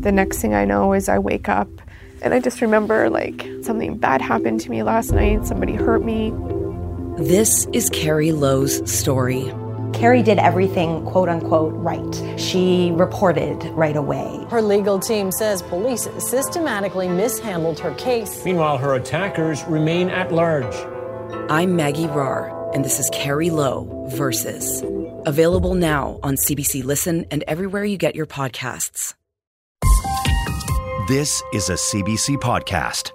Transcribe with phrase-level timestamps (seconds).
[0.00, 1.68] The next thing I know is I wake up
[2.22, 6.32] and I just remember like something bad happened to me last night, somebody hurt me.
[7.18, 9.52] This is Carrie Lowe's story.
[9.92, 12.40] Carrie did everything quote unquote right.
[12.40, 14.46] She reported right away.
[14.48, 18.42] Her legal team says police systematically mishandled her case.
[18.42, 20.74] Meanwhile, her attackers remain at large.
[21.50, 24.82] I'm Maggie Rahr, and this is Carrie Lowe versus.
[25.26, 29.12] Available now on CBC Listen and everywhere you get your podcasts.
[31.10, 33.10] This is a CBC podcast.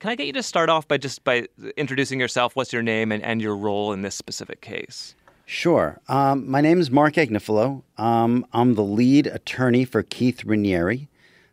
[0.00, 2.56] Can I get you to start off by just by introducing yourself?
[2.56, 5.14] What's your name and, and your role in this specific case?
[5.46, 6.00] Sure.
[6.08, 7.84] Um, my name is Marc Agnifilo.
[7.96, 11.06] Um, I'm the lead attorney for Keith Raniere.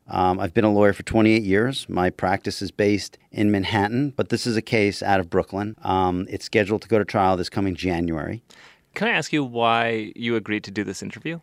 [0.07, 1.87] Um, I've been a lawyer for 28 years.
[1.87, 5.75] My practice is based in Manhattan, but this is a case out of Brooklyn.
[5.83, 8.41] Um, it's scheduled to go to trial this coming January.
[8.95, 11.41] Can I ask you why you agreed to do this interview?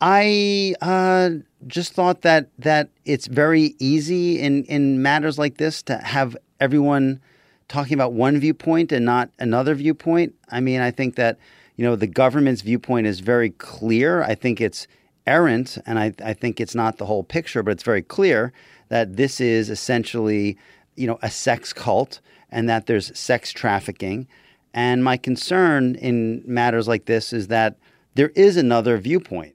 [0.00, 1.30] I uh,
[1.66, 7.20] just thought that that it's very easy in in matters like this to have everyone
[7.68, 10.34] talking about one viewpoint and not another viewpoint.
[10.50, 11.38] I mean, I think that
[11.76, 14.22] you know the government's viewpoint is very clear.
[14.22, 14.86] I think it's
[15.26, 18.52] errant, and I, I think it's not the whole picture, but it's very clear
[18.88, 20.58] that this is essentially
[20.96, 22.20] you know a sex cult
[22.50, 24.28] and that there's sex trafficking.
[24.72, 27.78] And my concern in matters like this is that
[28.14, 29.54] there is another viewpoint.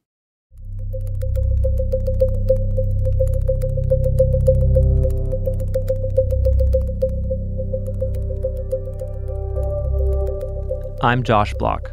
[11.02, 11.92] I'm Josh Bloch.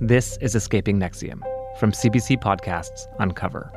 [0.00, 1.40] This is Escaping NXIVM
[1.78, 3.70] from CBC Podcasts Uncover.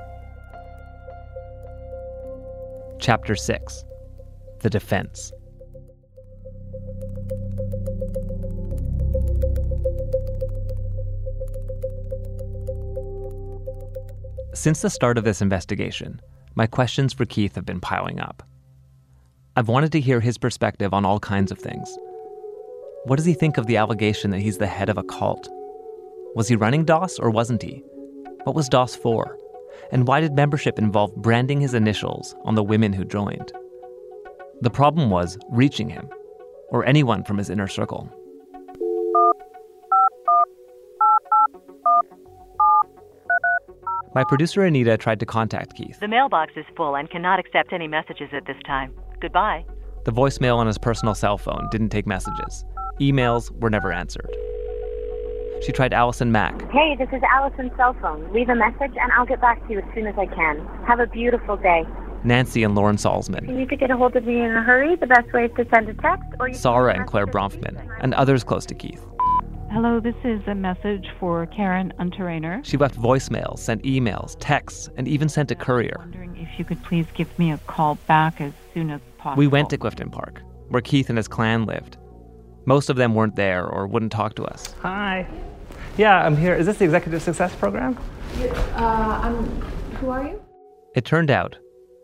[3.00, 3.86] Chapter 6
[4.60, 5.34] The Defense.
[14.58, 16.20] Since the start of this investigation,
[16.56, 18.42] my questions for Keith have been piling up.
[19.56, 21.96] I've wanted to hear his perspective on all kinds of things
[23.04, 25.48] what does he think of the allegation that he's the head of a cult?
[26.34, 27.84] Was he running DOS or wasn't he?
[28.46, 29.38] What was DOS for?
[29.92, 33.54] And why did membership involve branding his initials on the women who joined?
[34.62, 36.10] The problem was reaching him,
[36.70, 38.12] or anyone from his inner circle.
[44.16, 46.00] My producer Anita tried to contact Keith.
[46.00, 48.94] The mailbox is full and cannot accept any messages at this time.
[49.20, 49.66] Goodbye.
[50.06, 52.64] The voicemail on his personal cell phone didn't take messages.
[53.00, 54.30] Emails were never answered.
[55.64, 56.72] She tried Allison Mack.
[56.72, 58.32] Hey, this is Allison's cell phone.
[58.32, 60.66] Leave a message and I'll get back to you as soon as I can.
[60.88, 61.84] Have a beautiful day.
[62.24, 63.48] Nancy and Lauren Salzman.
[63.48, 65.52] You need to get a hold of me in a hurry, the best way is
[65.58, 69.06] to send a text or you Sarah and Claire Bronfman, and others close to Keith.
[69.72, 72.64] Hello, this is a message for Karen Unterreiner.
[72.64, 75.98] She left voicemails, sent emails, texts, and even sent a courier.
[76.00, 79.38] I'm Wondering if you could please give me a call back as soon as possible.
[79.40, 81.98] We went to Clifton Park, where Keith and his clan lived.
[82.66, 84.74] Most of them weren't there or wouldn't talk to us.
[84.82, 85.28] Hi.
[85.98, 86.56] Yeah, I'm here.
[86.56, 87.98] Is this the Executive Success Program?
[88.40, 89.44] Uh, I'm,
[89.98, 90.42] who are you?
[90.96, 91.58] It turned out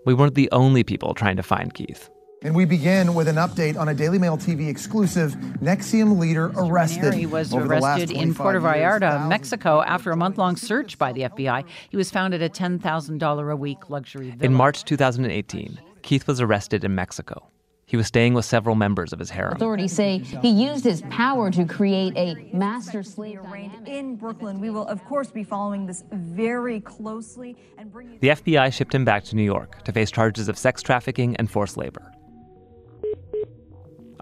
[0.06, 2.10] we weren't the only people trying to find Keith.
[2.44, 5.32] And we begin with an update on a Daily Mail TV exclusive.
[5.62, 7.14] NXIVM leader arrested.
[7.14, 9.02] He was over arrested in 25 Puerto years.
[9.02, 11.64] Vallarta, Mexico, after a month-long search by the FBI.
[11.90, 14.44] He was found at a $10,000 a week luxury villa.
[14.44, 17.48] In March 2018, Keith was arrested in Mexico.
[17.86, 19.56] He was staying with several members of his harem.
[19.56, 23.88] Authorities say he used his power to create a master slave dynamic.
[23.88, 28.18] In Brooklyn, we will, of course, be following this very closely and bring you.
[28.20, 31.50] The FBI shipped him back to New York to face charges of sex trafficking and
[31.50, 32.12] forced labor.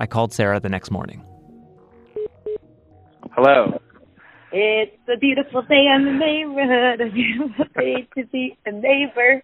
[0.01, 1.23] I called Sarah the next morning.
[3.34, 3.79] Hello.
[4.51, 9.44] It's a beautiful day in the neighborhood, a beautiful day to be a neighbor,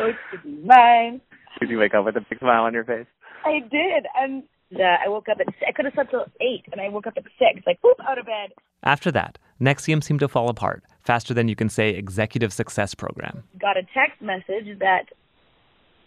[0.00, 1.20] or to be mine.
[1.60, 3.04] Did you wake up with a big smile on your face?
[3.44, 4.42] I did, and
[4.74, 7.18] uh, I woke up at I could have slept till eight, and I woke up
[7.18, 8.52] at six, like whoop, out of bed.
[8.82, 13.44] After that, NXIVM seemed to fall apart faster than you can say executive success program.
[13.60, 15.08] Got a text message that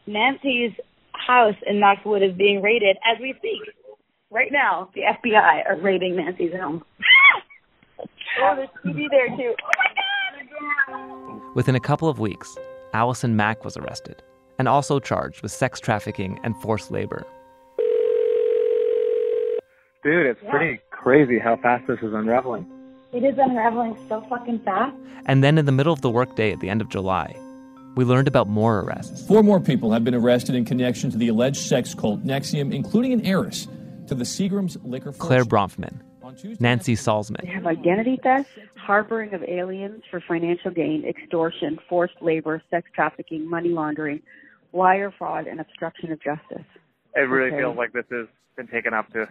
[0.08, 0.72] Nancy's
[1.14, 3.62] house in Knoxwood is being raided as we speak.
[4.30, 6.84] Right now, the FBI are raiding Nancy's home.
[8.42, 9.54] oh, there's TV there too.
[9.64, 11.56] Oh my god!
[11.56, 12.58] Within a couple of weeks,
[12.94, 14.22] Allison Mack was arrested
[14.58, 17.26] and also charged with sex trafficking and forced labor.
[20.04, 20.50] Dude, it's Yeah.
[20.52, 22.66] pretty crazy how fast this is unraveling.
[23.14, 24.96] It is unraveling so fucking fast.
[25.26, 27.36] And then in the middle of the workday at the end of July,
[27.96, 29.26] we learned about more arrests.
[29.28, 33.14] Four more people have been arrested in connection to the alleged sex cult NXIVM, including
[33.14, 33.68] an heiress
[34.08, 35.12] to the Seagram's liquor.
[35.14, 36.00] Claire Bronfman,
[36.60, 37.42] Nancy Salzman.
[37.42, 43.50] They have identity theft, harboring of aliens for financial gain, extortion, forced labor, sex trafficking,
[43.50, 44.22] money laundering,
[44.72, 46.66] wire fraud, and obstruction of justice.
[47.16, 47.58] It really Okay.
[47.60, 49.28] feels like this has been taken up to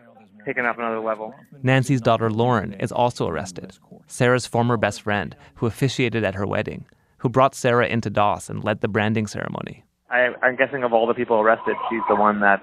[0.47, 1.35] taken up another level.
[1.63, 3.77] Nancy's daughter Lauren is also arrested.
[4.06, 6.87] Sarah's former best friend, who officiated at her wedding,
[7.20, 9.84] who brought Sarah into DOS and led the branding ceremony.
[10.11, 12.61] I, I'm guessing of all the people arrested, she's the one that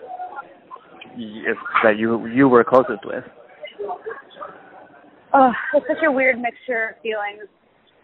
[1.15, 1.43] y-
[1.83, 3.23] that you you were closest with.
[5.33, 7.47] Oh, it's such a weird mixture of feelings,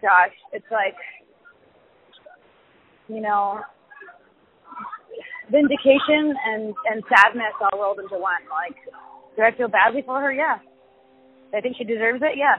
[0.01, 0.31] Josh.
[0.53, 0.95] It's like,
[3.07, 3.59] you know,
[5.51, 8.41] vindication and and sadness all rolled into one.
[8.49, 8.75] Like,
[9.35, 10.31] do I feel badly for her?
[10.31, 10.57] Yeah.
[11.55, 12.37] I think she deserves it.
[12.37, 12.55] Yeah.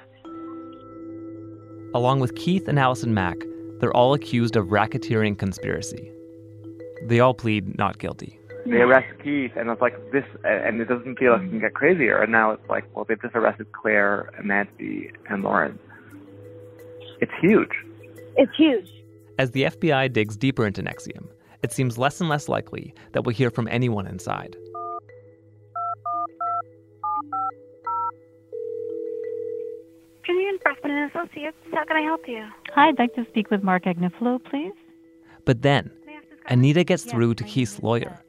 [1.95, 3.37] Along with Keith and Allison Mack,
[3.85, 6.11] they're all accused of racketeering conspiracy.
[7.03, 8.41] They all plead not guilty.
[8.65, 11.75] They arrest Keith, and it's like this, and it doesn't feel like it can get
[11.75, 12.17] crazier.
[12.23, 15.79] And now it's like, well, they've just arrested Claire and Nancy and Lauren.
[17.21, 17.73] It's huge.
[18.39, 18.89] It's huge.
[19.39, 21.27] As the FBI digs deeper into NXIVM,
[21.63, 24.57] it seems less and less likely that we'll hear from anyone inside.
[30.25, 32.47] Canadian Brafman and Associates, how can I help you?
[32.75, 34.73] Hi, I'd like to speak with Marc Agnifilo, please.
[35.45, 35.91] But then,
[36.49, 38.21] Anita gets through to Keith's lawyer,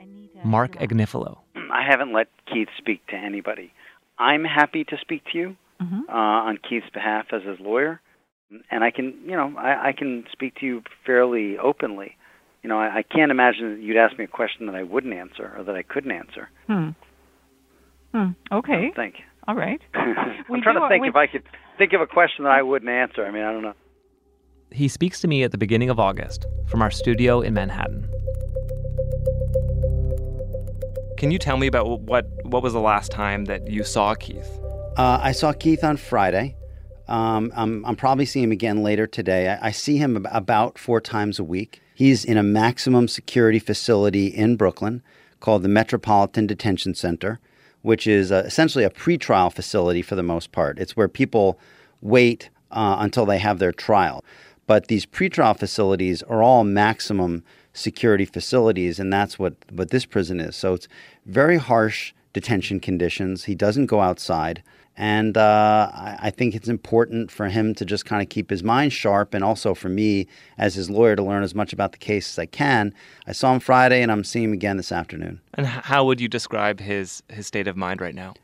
[0.44, 1.38] Marc Agnifilo.
[1.72, 3.72] I haven't let Keith speak to anybody.
[4.20, 8.00] I'm happy to speak to you uh, on Keith's behalf as his lawyer,
[8.72, 12.16] and I can, you know, I, I can speak to you fairly openly.
[12.64, 15.14] You know, I, I can't imagine that you'd ask me a question that I wouldn't
[15.14, 16.50] answer or that I couldn't answer.
[16.68, 16.90] Hmm.
[18.14, 18.30] Hmm.
[18.52, 18.90] Okay.
[18.92, 19.16] I think.
[19.48, 19.82] All right.
[19.94, 21.44] I'm We trying to think we- if I could
[21.78, 23.26] think of a question that I wouldn't answer.
[23.26, 23.74] I mean, I don't know.
[24.72, 28.10] He speaks to me at the beginning of August from our studio in Manhattan.
[31.18, 34.60] Can you tell me about what what was the last time that you saw Keith?
[34.98, 36.56] Uh, I saw Keith on Friday.
[37.08, 39.50] Um, I'm, I'm probably seeing him again later today.
[39.50, 41.82] I, I see him ab- about four times a week.
[41.94, 45.04] He's in a maximum security facility in Brooklyn
[45.40, 47.40] called the Metropolitan Detention Center,
[47.84, 50.80] which is uh, essentially a pretrial facility for the most part.
[50.80, 51.60] It's where people
[52.02, 54.24] wait uh, until they have their trial.
[54.68, 60.40] But these pretrial facilities are all maximum security facilities, and that's what, what this prison
[60.40, 60.56] is.
[60.56, 60.88] So it's
[61.26, 63.46] very harsh detention conditions.
[63.46, 64.64] He doesn't go outside.
[64.98, 68.94] And uh, I, think it's important for him to just kind of keep his mind
[68.94, 70.28] sharp, and also for me
[70.58, 72.94] as his lawyer to learn as much about the case as I can.
[73.28, 75.42] I saw him Friday, and I'm seeing him again this afternoon.
[75.56, 78.36] And how would you describe his his state of mind right now?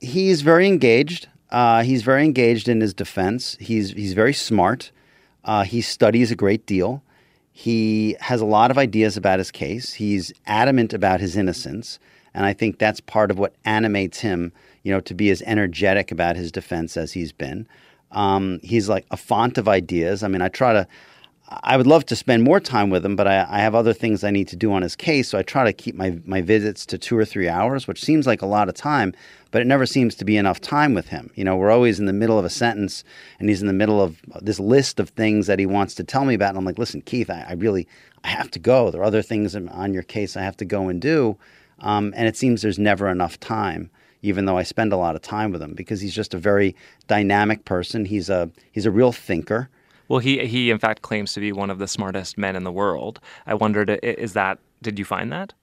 [0.00, 1.28] He's very engaged.
[1.50, 3.56] Uh, he's very engaged in his defense.
[3.60, 4.90] He's he's very smart.
[5.44, 7.02] Uh, he studies a great deal.
[7.52, 9.94] He has a lot of ideas about his case.
[9.94, 11.98] He's adamant about his innocence,
[12.32, 14.52] and I think that's part of what animates him.
[14.82, 17.68] You know, to be as energetic about his defense as he's been.
[18.10, 20.22] Um, he's like a font of ideas.
[20.22, 20.86] I mean, I try to.
[21.62, 24.24] I would love to spend more time with him, but I, I have other things
[24.24, 25.28] I need to do on his case.
[25.28, 28.26] So I try to keep my, my visits to two or three hours, which seems
[28.26, 29.12] like a lot of time,
[29.50, 31.30] but it never seems to be enough time with him.
[31.34, 33.04] You know, we're always in the middle of a sentence
[33.38, 36.24] and he's in the middle of this list of things that he wants to tell
[36.24, 36.50] me about.
[36.50, 37.86] And I'm like, listen, Keith, I, I really,
[38.24, 38.90] I have to go.
[38.90, 41.36] There are other things on your case I have to go and do.
[41.80, 43.90] Um, and it seems there's never enough time
[44.24, 46.76] even though I spend a lot of time with him because he's just a very
[47.08, 48.04] dynamic person.
[48.04, 49.68] He's a he's a real thinker.
[50.08, 52.72] Well, he he in fact claims to be one of the smartest men in the
[52.72, 53.20] world.
[53.46, 55.54] I wondered, is that did you find that?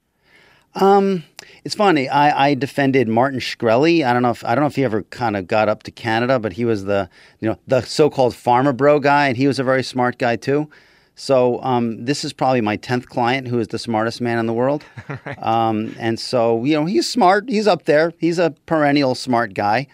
[0.74, 1.24] Um,
[1.64, 2.08] it's funny.
[2.08, 4.04] I, I defended Martin Shkreli.
[4.04, 5.90] I don't know if I don't know if he ever kind of got up to
[5.90, 7.08] Canada, but he was the
[7.40, 10.70] you know the so-called Pharma Bro guy, and he was a very smart guy too.
[11.16, 14.54] So um, this is probably my tenth client who is the smartest man in the
[14.54, 14.84] world.
[15.38, 17.48] um, and so you know he's smart.
[17.48, 18.12] He's up there.
[18.18, 19.88] He's a perennial smart guy.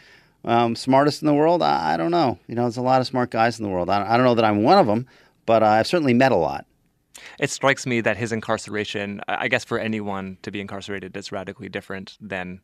[0.47, 1.61] Um, smartest in the world?
[1.61, 2.38] I, I don't know.
[2.47, 3.91] You know, there's a lot of smart guys in the world.
[3.91, 5.07] I, I don't know that I'm one of them,
[5.45, 6.67] but uh, I've certainly met a lot.
[7.41, 11.69] It strikes me that his incarceration, I guess for anyone to be incarcerated is radically
[11.69, 12.61] different than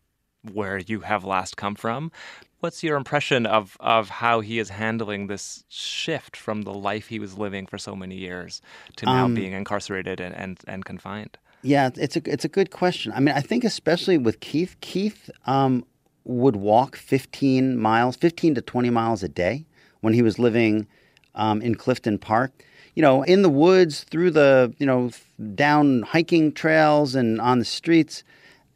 [0.53, 2.13] where you have last come from.
[2.61, 7.19] What's your impression of, of how he is handling this shift from the life he
[7.19, 8.63] was living for so many years
[8.97, 11.39] to now Um, being incarcerated and, and, and confined?
[11.63, 13.13] Yeah, it's a it's a good question.
[13.13, 15.85] I mean, I think especially with Keith, Keith um,
[16.25, 19.65] would walk 15 miles, 15 to 20 miles a day
[20.01, 20.87] when he was living
[21.35, 22.65] um, in Clifton Park.
[22.95, 25.11] You know, in the woods, through the you know
[25.55, 28.23] down hiking trails and on the streets,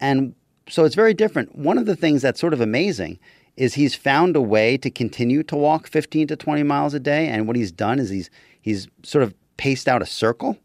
[0.00, 0.35] and
[0.69, 1.55] so it's very different.
[1.55, 3.19] One of the things that's sort of amazing
[3.57, 7.29] is he's found a way to continue to walk 15 to 20 miles a day,
[7.29, 10.59] and what he's done is he's he's sort of paced out a circle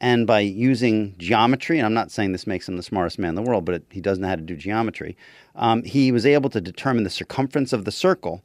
[0.00, 3.34] And by using geometry, and I'm not saying this makes him the smartest man in
[3.34, 5.16] the world, but it, he doesn't know how to do geometry,
[5.56, 8.42] um, he was able to determine the circumference of the circle,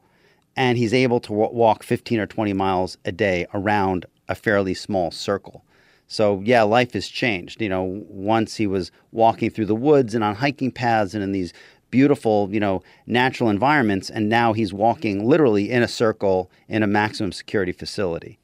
[0.56, 4.74] and he's able to w- walk 15 or 20 miles a day around a fairly
[4.74, 5.64] small circle.
[6.08, 7.62] So, yeah, life has changed.
[7.62, 11.32] You know, once he was walking through the woods and on hiking paths and in
[11.32, 11.54] these
[11.92, 16.88] beautiful, you know, natural environments, and now he's walking literally in a circle in a
[16.88, 18.40] maximum security facility.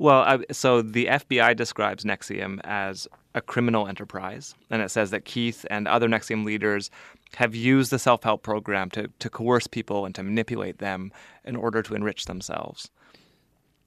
[0.00, 5.26] Well, I, so the FBI describes NXIVM as a criminal enterprise, and it says that
[5.26, 6.90] Keith and other NXIVM leaders
[7.36, 11.12] have used the self help program to, to coerce people and to manipulate them
[11.44, 12.90] in order to enrich themselves.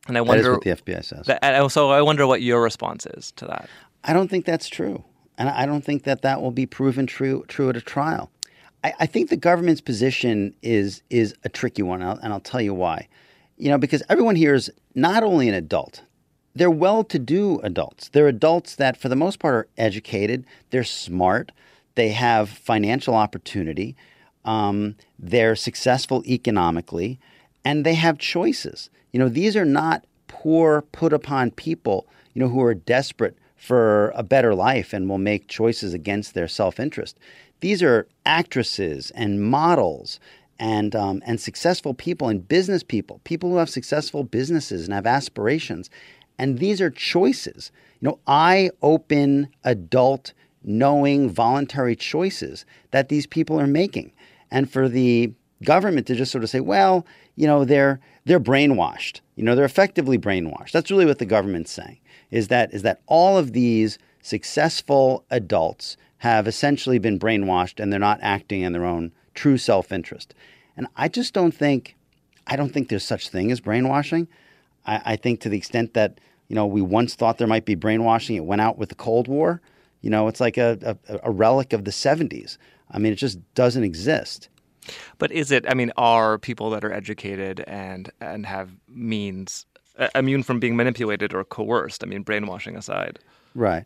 [0.07, 1.25] And I that wonder what the FBI says.
[1.25, 3.67] That, so I wonder what your response is to that.
[4.03, 5.03] I don't think that's true,
[5.39, 8.29] and I don't think that that will be proven true true at a trial.
[8.83, 12.39] I, I think the government's position is is a tricky one, and I'll, and I'll
[12.39, 13.07] tell you why.
[13.57, 16.01] You know, because everyone here is not only an adult,
[16.55, 18.09] they're well to do adults.
[18.09, 21.51] They're adults that, for the most part, are educated, they're smart,
[21.95, 23.95] they have financial opportunity,
[24.45, 27.19] um, they're successful economically,
[27.63, 28.89] and they have choices.
[29.11, 34.09] You know, these are not poor, put upon people, you know, who are desperate for
[34.15, 37.17] a better life and will make choices against their self interest.
[37.61, 40.19] These are actresses and models
[40.59, 45.07] and um, and successful people and business people, people who have successful businesses and have
[45.07, 45.89] aspirations,
[46.37, 47.71] and these are choices.
[47.99, 50.33] You know, I open adult,
[50.63, 54.11] knowing, voluntary choices that these people are making,
[54.51, 55.33] and for the
[55.63, 57.05] government to just sort of say, well,
[57.35, 59.21] you know, they're they're brainwashed.
[59.35, 60.71] You know, they're effectively brainwashed.
[60.71, 61.99] That's really what the government's saying.
[62.31, 67.99] Is that is that all of these successful adults have essentially been brainwashed and they're
[67.99, 70.33] not acting in their own true self-interest.
[70.75, 71.95] And I just don't think
[72.47, 74.27] I don't think there's such thing as brainwashing.
[74.85, 77.75] I, I think to the extent that you know we once thought there might be
[77.75, 79.61] brainwashing, it went out with the Cold War.
[80.01, 82.57] You know, it's like a, a, a relic of the 70s.
[82.91, 84.49] I mean, it just doesn't exist.
[85.17, 85.65] But is it?
[85.69, 89.65] I mean, are people that are educated and and have means
[89.97, 92.03] uh, immune from being manipulated or coerced?
[92.03, 93.19] I mean, brainwashing aside.
[93.55, 93.85] Right.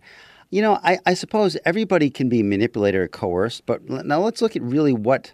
[0.50, 4.56] You know, I, I suppose everybody can be manipulated or coerced, but now let's look
[4.56, 5.34] at really what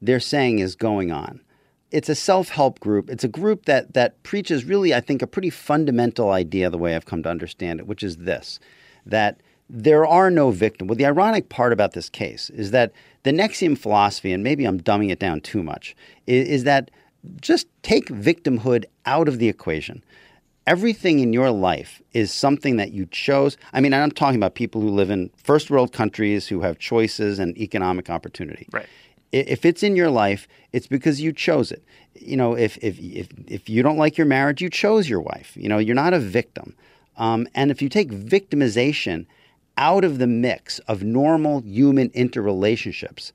[0.00, 1.40] they're saying is going on.
[1.90, 3.10] It's a self-help group.
[3.10, 6.94] It's a group that that preaches really, I think, a pretty fundamental idea the way
[6.94, 8.58] I've come to understand it, which is this:
[9.06, 10.88] that there are no victims.
[10.88, 12.92] Well, the ironic part about this case is that
[13.22, 15.96] the NXIVM philosophy, and maybe I'm dumbing it down too much,
[16.26, 16.90] is, is that
[17.40, 20.04] just take victimhood out of the equation
[20.66, 23.56] everything in your life is something that you chose.
[23.72, 27.38] I mean, I'm talking about people who live in first world countries who have choices
[27.38, 28.68] and economic opportunity.
[28.72, 28.86] Right.
[29.32, 31.82] If it's in your life, it's because you chose it.
[32.14, 35.56] You know, if if if, if you don't like your marriage, you chose your wife.
[35.56, 36.76] You know, you're not a victim.
[37.16, 39.26] Um, and if you take victimization
[39.76, 43.32] out of the mix of normal human interrelationships,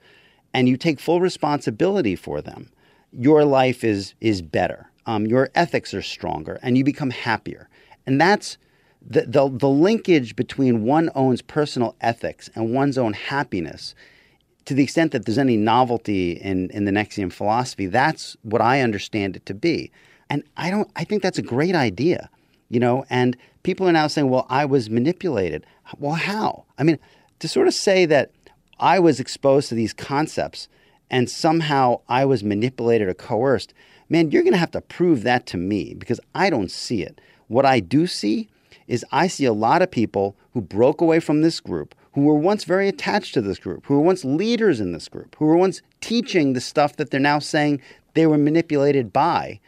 [0.53, 2.69] and you take full responsibility for them,
[3.11, 7.67] your life is is better um, your ethics are stronger, and you become happier.
[8.05, 8.57] And that's
[9.01, 13.95] the, the, the linkage between one owns personal ethics and one's own happiness
[14.65, 18.81] to the extent that there's any novelty in, in the NXIVM philosophy, that's what I
[18.81, 19.91] understand it to be.
[20.29, 22.29] And I don't I think that's a great idea.
[22.69, 25.65] You know, and people are now saying, well, I was manipulated.
[25.97, 26.65] Well, how?
[26.77, 26.99] I mean,
[27.39, 28.29] to sort of say that
[28.79, 30.67] I was exposed to these concepts
[31.09, 33.73] and somehow I was manipulated or coerced,
[34.09, 37.21] man, you're going to have to prove that to me because I don't see it.
[37.47, 38.49] What I do see
[38.87, 42.35] is I see a lot of people who broke away from this group, who were
[42.35, 45.57] once very attached to this group, who were once leaders in this group, who were
[45.57, 47.81] once teaching the stuff that they're now saying
[48.15, 49.59] they were manipulated by,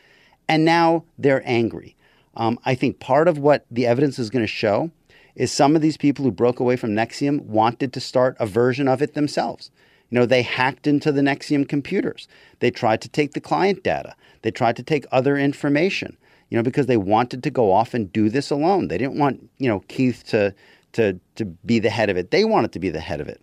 [0.49, 1.95] and now they're angry.
[2.35, 4.89] Um, I think part of what the evidence is going to show
[5.35, 8.87] is some of these people who broke away from NXIVM wanted to start a version
[8.87, 9.71] of it themselves.
[10.11, 12.27] You know, they hacked into the NXIVM computers.
[12.59, 14.13] They tried to take the client data.
[14.41, 16.17] They tried to take other information,
[16.49, 18.89] you know, because they wanted to go off and do this alone.
[18.89, 20.53] They didn't want, you know, Keith to
[20.93, 22.31] to to be the head of it.
[22.31, 23.41] They wanted to be the head of it.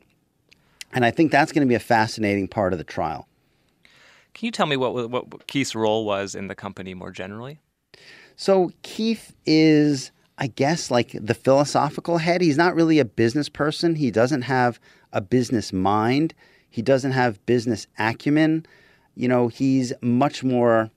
[0.92, 3.26] And I think that's going to be a fascinating part of the trial.
[4.34, 7.60] Can you tell me what what Keith's role was in the company more generally?
[8.36, 12.42] So Keith is I guess like the philosophical head.
[12.42, 13.96] He's not really a business person.
[13.96, 14.78] He doesn't have
[15.12, 16.34] a business mind.
[16.70, 18.66] He doesn't have business acumen.
[19.14, 20.90] You know, he's much more.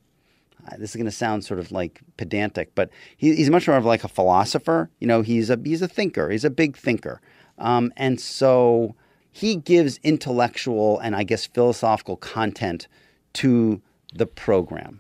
[0.68, 3.78] Uh, this is going to sound sort of like pedantic, but he, he's much more
[3.78, 4.92] of like a philosopher.
[5.00, 6.30] You know, he's a he's a thinker.
[6.30, 7.20] He's a big thinker,
[7.58, 8.96] um, and so
[9.32, 12.88] he gives intellectual and I guess philosophical content
[13.34, 13.82] to
[14.14, 15.00] the program.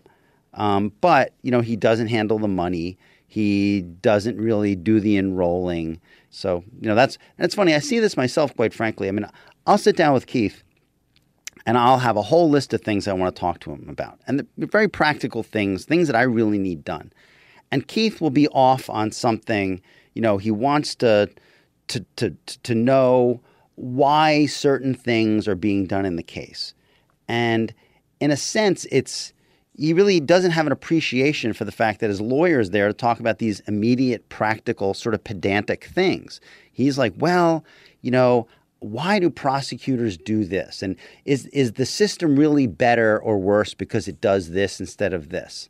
[0.53, 2.97] Um, but you know, he doesn't handle the money.
[3.27, 6.01] He doesn't really do the enrolling.
[6.29, 7.73] So, you know, that's that's funny.
[7.73, 9.07] I see this myself quite frankly.
[9.07, 9.27] I mean,
[9.65, 10.63] I'll sit down with Keith
[11.65, 14.19] and I'll have a whole list of things I want to talk to him about.
[14.27, 17.13] And the very practical things, things that I really need done.
[17.71, 19.81] And Keith will be off on something,
[20.13, 21.29] you know, he wants to
[21.87, 23.41] to to to know
[23.75, 26.73] why certain things are being done in the case.
[27.27, 27.73] And
[28.19, 29.33] in a sense, it's
[29.77, 32.93] he really doesn't have an appreciation for the fact that his lawyer is there to
[32.93, 36.41] talk about these immediate, practical, sort of pedantic things.
[36.71, 37.63] He's like, well,
[38.01, 38.47] you know,
[38.81, 40.81] why do prosecutors do this?
[40.81, 45.29] And is is the system really better or worse because it does this instead of
[45.29, 45.69] this?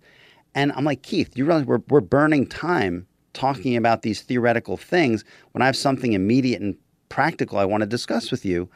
[0.55, 5.23] And I'm like, Keith, you realize we're we're burning time talking about these theoretical things
[5.51, 6.75] when I have something immediate and
[7.09, 8.69] practical I want to discuss with you.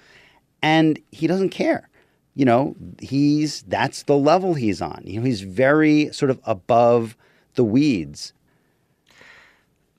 [0.62, 1.90] And he doesn't care.
[2.34, 5.02] You know, he's that's the level he's on.
[5.06, 7.16] You know, he's very sort of above
[7.56, 8.34] the weeds.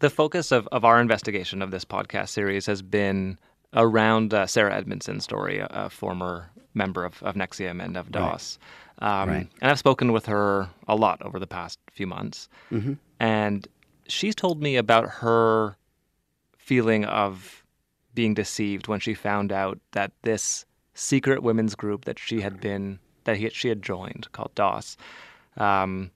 [0.01, 3.39] The focus of, of our investigation of this podcast series has been
[3.77, 8.59] around uh, Sarah Edmondson's story, a, a, former member of, of NXIVM and of DOS.
[9.01, 9.23] Right.
[9.23, 9.49] Um, right.
[9.61, 12.49] And I've spoken with her a lot over the past few months.
[12.73, 12.95] Mm-hmm.
[13.21, 13.69] And
[14.09, 15.77] she's told me about her
[16.57, 17.63] feeling of
[18.15, 20.65] being deceived when she found out that this
[20.95, 24.97] secret women's group that she had been that he, she had joined called DOS
[25.57, 26.11] um,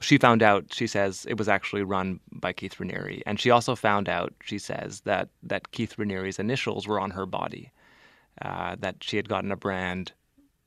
[0.00, 3.22] she found out, she says, it was actually run by Keith Raniere.
[3.26, 7.26] And she also found out, she says, that, that Keith Raniere's initials were on her
[7.26, 7.72] body,
[8.42, 10.12] uh, that she had gotten a brand.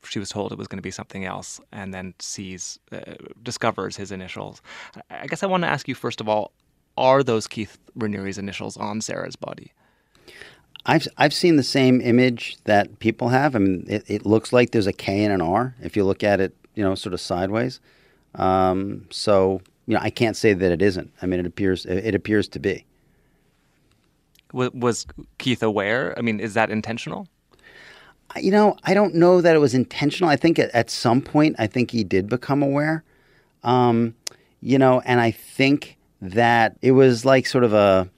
[0.04, 3.14] She was told it was going to be something else, and then sees, uh,
[3.44, 4.62] discovers his initials.
[5.10, 6.52] I guess I want to ask you, first of all,
[6.98, 9.72] are those Keith Raniere's initials on Sarah's body?
[10.86, 13.56] I've I've seen the same image that people have.
[13.56, 16.24] I mean, it, it looks like there's a K and an R if you look
[16.24, 17.80] at it, you know, sort of sideways.
[18.36, 19.62] Um, so
[19.92, 21.12] you know, I can't say that it isn't.
[21.22, 22.86] I mean, it appears it appears to be.
[24.54, 25.06] Was
[25.38, 26.18] Keith aware?
[26.18, 27.28] I mean, is that intentional?
[28.38, 30.30] You know, I don't know that it was intentional.
[30.30, 33.04] I think at, at some point, I think he did become aware.
[33.66, 34.16] Um,
[34.62, 38.10] you know, and I think that it was like sort of a,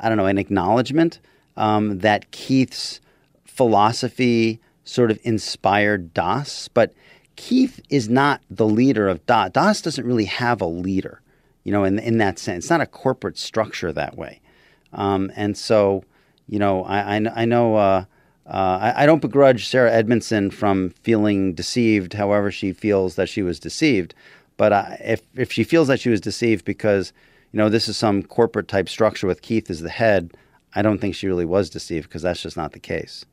[0.00, 1.18] I don't know, an acknowledgement
[1.56, 3.00] um, that Keith's
[3.46, 6.92] philosophy sort of inspired DOS, but
[7.36, 9.50] Keith is not the leader of DOS.
[9.52, 11.20] DOS doesn't really have a leader,
[11.64, 12.64] you know, in, in that sense.
[12.64, 14.40] It's not a corporate structure that way.
[14.92, 16.04] Um, and so,
[16.48, 18.04] you know, I, I, I know uh,
[18.46, 23.42] uh, I, I, don't begrudge Sarah Edmondson from feeling deceived, however she feels that she
[23.42, 24.14] was deceived.
[24.56, 27.12] But if, if she feels that she was deceived because,
[27.52, 30.32] you know, this is some corporate type structure with Keith as the head,
[30.74, 33.24] I don't think she really was deceived because that's just not the case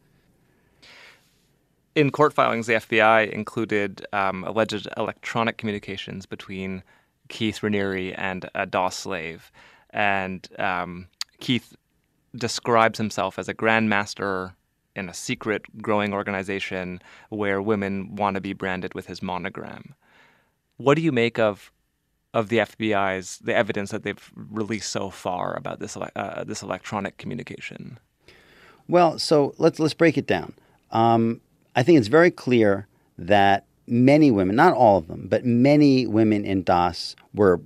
[2.00, 6.84] in court filings, the FBI included um, alleged electronic communications between
[7.30, 9.52] Keith Raniere and a DOS slave.
[9.92, 11.08] And um,
[11.40, 11.76] Keith
[12.36, 14.54] describes himself as a grandmaster
[14.96, 19.96] in a secret growing organization where women want to be branded with his monogram.
[20.78, 21.72] What do you make of
[22.32, 27.18] of the FBI's the evidence that they've released so far about this uh, this electronic
[27.18, 28.00] communication?
[28.88, 30.54] Well, so let's let's break it down.
[30.92, 31.42] Um,
[31.76, 32.88] I think it's very clear
[33.18, 37.60] that many women, not all of them, but many women in DOS were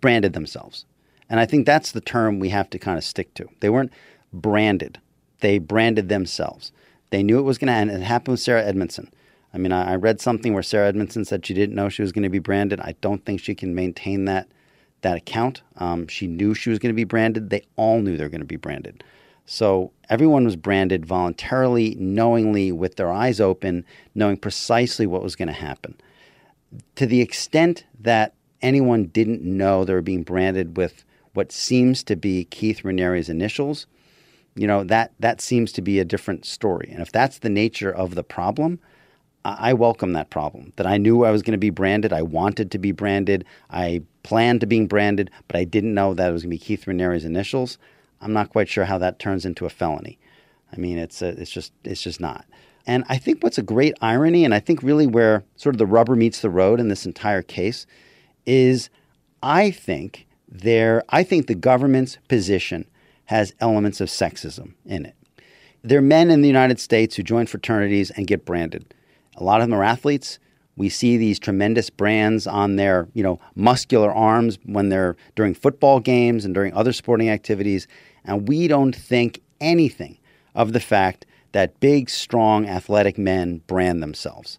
[0.00, 0.84] branded themselves.
[1.28, 3.48] And I think that's the term we have to kind of stick to.
[3.60, 3.92] They weren't
[4.32, 4.98] branded,
[5.40, 6.72] they branded themselves.
[7.10, 7.90] They knew it was going to end.
[7.90, 9.10] It happened with Sarah Edmondson.
[9.52, 12.12] I mean, I, I read something where Sarah Edmondson said she didn't know she was
[12.12, 12.78] going to be branded.
[12.80, 14.48] I don't think she can maintain that
[15.02, 15.62] that account.
[15.76, 17.50] Um, she knew she was going to be branded.
[17.50, 19.02] They all knew they were going to be branded.
[19.52, 23.84] So everyone was branded voluntarily, knowingly, with their eyes open,
[24.14, 25.96] knowing precisely what was going to happen.
[26.94, 32.14] To the extent that anyone didn't know they were being branded with what seems to
[32.14, 33.88] be Keith Raniere's initials,
[34.54, 36.88] you know, that, that seems to be a different story.
[36.92, 38.78] And if that's the nature of the problem,
[39.44, 40.72] I welcome that problem.
[40.76, 42.12] That I knew I was going to be branded.
[42.12, 43.44] I wanted to be branded.
[43.68, 46.64] I planned to being branded, but I didn't know that it was going to be
[46.64, 47.78] Keith Raniere's initials.
[48.20, 50.18] I'm not quite sure how that turns into a felony.
[50.72, 52.46] I mean, it's a, it's just it's just not.
[52.86, 55.86] And I think what's a great irony, and I think really where sort of the
[55.86, 57.86] rubber meets the road in this entire case,
[58.46, 58.90] is
[59.42, 62.86] I think there I think the government's position
[63.26, 65.14] has elements of sexism in it.
[65.82, 68.94] There are men in the United States who join fraternities and get branded.
[69.36, 70.38] A lot of them are athletes.
[70.76, 76.00] We see these tremendous brands on their, you know, muscular arms when they're during football
[76.00, 77.86] games and during other sporting activities.
[78.24, 80.18] And we don't think anything
[80.54, 84.58] of the fact that big, strong, athletic men brand themselves.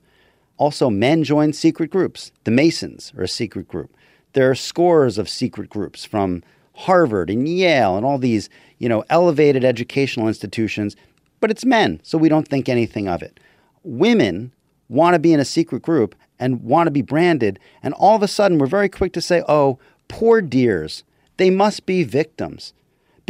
[0.57, 2.31] Also, men join secret groups.
[2.43, 3.95] The Masons are a secret group.
[4.33, 6.43] There are scores of secret groups from
[6.73, 10.95] Harvard and Yale and all these, you know, elevated educational institutions,
[11.39, 13.39] but it's men, so we don't think anything of it.
[13.83, 14.53] Women
[14.87, 18.23] want to be in a secret group and want to be branded, and all of
[18.23, 21.03] a sudden we're very quick to say, "Oh, poor dears,
[21.37, 22.73] they must be victims."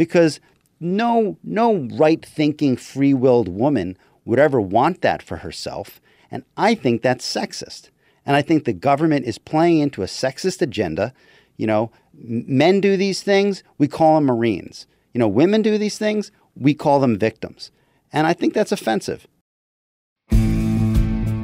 [0.02, 0.40] Because
[0.80, 7.24] no no right-thinking free-willed woman would ever want that for herself, and I think that's
[7.24, 7.90] sexist.
[8.26, 11.14] And I think the government is playing into a sexist agenda.
[11.56, 14.88] You know, men do these things, we call them Marines.
[15.12, 17.70] You know, women do these things, we call them victims.
[18.12, 19.28] And I think that's offensive.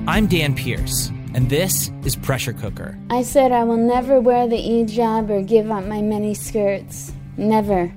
[0.08, 2.98] I'm Dan Pierce, and this is Pressure Cooker.
[3.08, 7.12] I said I will never wear the hijab or give up my mini skirts.
[7.36, 7.94] Never.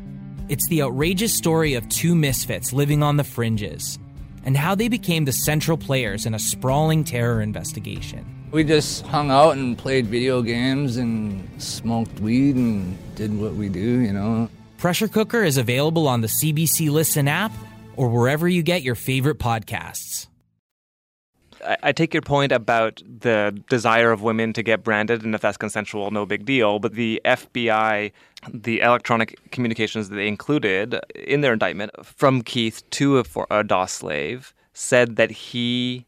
[0.51, 3.97] It's the outrageous story of two misfits living on the fringes
[4.43, 8.25] and how they became the central players in a sprawling terror investigation.
[8.51, 13.69] We just hung out and played video games and smoked weed and did what we
[13.69, 14.49] do, you know.
[14.77, 17.53] Pressure Cooker is available on the CBC Listen app
[17.95, 20.10] or wherever you get your favorite podcasts.
[21.83, 25.57] I take your point about the desire of women to get branded, and if that's
[25.57, 26.79] consensual, no big deal.
[26.79, 28.11] But the FBI,
[28.53, 33.91] the electronic communications that they included in their indictment from Keith to a, a DOS
[33.91, 36.05] slave said that he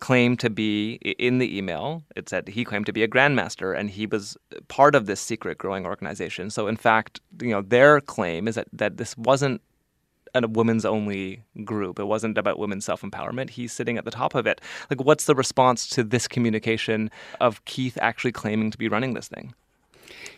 [0.00, 3.88] claimed to be in the email it said he claimed to be a grandmaster and
[3.88, 4.36] he was
[4.68, 8.66] part of this secret growing organization so in fact you know their claim is that,
[8.70, 9.62] that this wasn't
[10.34, 11.98] a women's only group.
[11.98, 13.50] It wasn't about women's self empowerment.
[13.50, 14.60] He's sitting at the top of it.
[14.90, 19.28] Like, what's the response to this communication of Keith actually claiming to be running this
[19.28, 19.54] thing?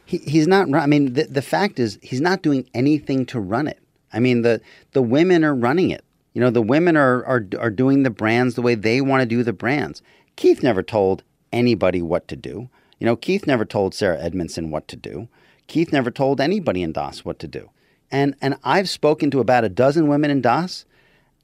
[0.05, 0.73] He, he's not.
[0.75, 3.81] I mean, the, the fact is, he's not doing anything to run it.
[4.13, 4.61] I mean, the
[4.93, 6.05] the women are running it.
[6.35, 9.27] You know, the women are are are doing the brands the way they want to
[9.27, 10.03] do the brands.
[10.37, 12.69] Keith never told anybody what to do.
[12.99, 15.29] You know, Keith never told Sarah Edmondson what to do.
[15.67, 17.71] Keith never told anybody in DOS what to do.
[18.11, 20.85] And, and I've spoken to about a dozen women in DOS,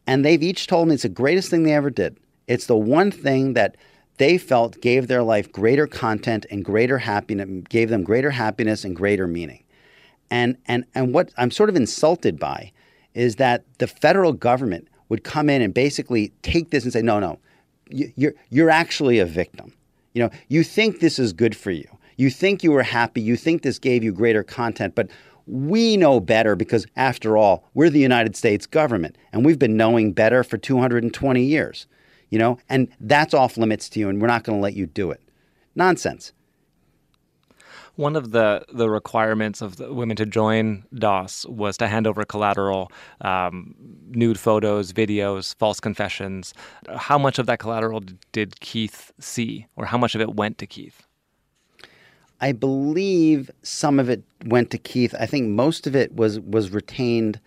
[0.07, 2.19] and they've each told me it's the greatest thing they ever did.
[2.47, 3.77] It's the one thing that
[4.19, 8.95] they felt gave their life greater content and greater happiness, gave them greater happiness and
[8.95, 9.63] greater meaning.
[10.31, 12.73] And, and, and what I'm sort of insulted by
[13.15, 17.21] is that the federal government would come in and basically take this and say, no,
[17.21, 17.39] no,
[17.91, 19.75] you're, you're actually a victim.
[20.15, 21.87] You know, you think this is good for you.
[22.17, 23.21] You think you were happy.
[23.21, 25.11] You think this gave you greater content, but
[25.47, 30.13] we know better because, after all, we're the United States government and we've been knowing
[30.13, 31.87] better for 220 years,
[32.31, 34.87] you know, and that's off limits to you and we're not going to let you
[34.87, 35.21] do it.
[35.75, 36.33] Nonsense.
[37.97, 42.91] One of the, the requirements of women to join DOS was to hand over collateral,
[43.21, 43.75] um,
[44.09, 46.55] nude photos, videos, false confessions.
[46.97, 48.01] How much of that collateral
[48.33, 51.07] did Keith see, or how much of it went to Keith?
[52.43, 55.15] I believe some of it went to Keith.
[55.19, 57.41] I think most of it was was retained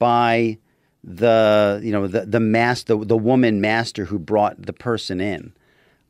[0.00, 0.58] by
[1.04, 5.52] the you know the the master the, the woman master who brought the person in,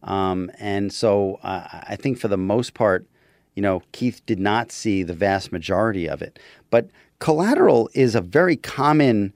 [0.02, 3.06] um, and so uh, I think for the most part,
[3.54, 6.38] you know, Keith did not see the vast majority of it.
[6.70, 9.34] But collateral is a very common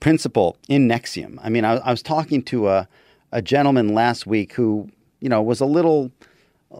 [0.00, 1.38] principle in NXIVM.
[1.42, 2.88] I mean, I, I was talking to a
[3.30, 4.88] a gentleman last week who
[5.20, 6.10] you know was a little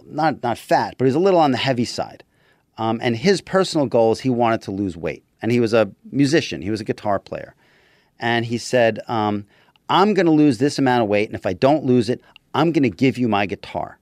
[0.04, 2.24] not not fat, but he's a little on the heavy side.
[2.78, 5.24] Um, and his personal goal is he wanted to lose weight.
[5.42, 7.54] And he was a musician, he was a guitar player.
[8.18, 9.46] And he said, um,
[9.88, 11.28] I'm going to lose this amount of weight.
[11.28, 12.20] And if I don't lose it,
[12.54, 13.98] I'm going to give you my guitar.